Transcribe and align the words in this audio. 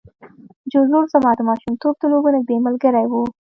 جوزف 0.71 1.05
زما 1.13 1.31
د 1.35 1.41
ماشومتوب 1.49 1.93
د 1.99 2.03
لوبو 2.11 2.29
نږدې 2.35 2.55
ملګری 2.67 3.05
و 3.07 3.13